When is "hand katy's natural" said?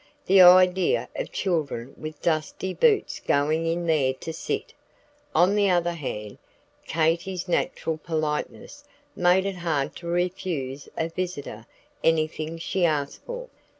5.93-7.99